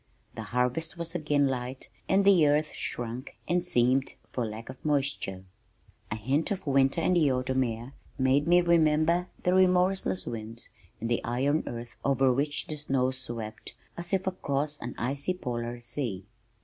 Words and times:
The 0.33 0.41
harvest 0.41 0.97
was 0.97 1.13
again 1.13 1.47
light 1.47 1.91
and 2.09 2.25
the 2.25 2.47
earth 2.47 2.73
shrunk 2.73 3.37
and 3.47 3.63
seamed 3.63 4.15
for 4.31 4.47
lack 4.47 4.67
of 4.67 4.83
moisture. 4.83 5.43
A 6.09 6.15
hint 6.15 6.49
of 6.49 6.65
winter 6.65 6.99
in 7.01 7.13
the 7.13 7.31
autumn 7.31 7.63
air 7.63 7.93
made 8.17 8.47
me 8.47 8.61
remember 8.61 9.27
the 9.43 9.53
remorseless 9.53 10.25
winds 10.25 10.69
and 10.99 11.07
the 11.07 11.23
iron 11.23 11.61
earth 11.67 11.97
over 12.03 12.33
which 12.33 12.65
the 12.65 12.77
snows 12.77 13.19
swept 13.19 13.75
as 13.95 14.11
if 14.11 14.25
across 14.25 14.79
an 14.79 14.95
icy 14.97 15.35
polar 15.35 15.79
sea. 15.79 16.25